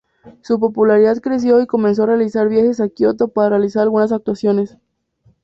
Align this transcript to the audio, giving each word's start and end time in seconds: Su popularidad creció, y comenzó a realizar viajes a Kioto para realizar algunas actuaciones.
Su 0.41 0.59
popularidad 0.59 1.19
creció, 1.21 1.61
y 1.61 1.67
comenzó 1.67 2.01
a 2.01 2.05
realizar 2.07 2.49
viajes 2.49 2.79
a 2.79 2.89
Kioto 2.89 3.27
para 3.27 3.51
realizar 3.51 3.83
algunas 3.83 4.11
actuaciones. 4.11 4.79